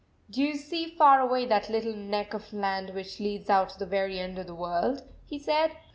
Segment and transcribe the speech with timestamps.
[0.31, 3.85] "Do you see far away that little neck of land which leads out to the
[3.85, 5.73] very end of the world?" he said.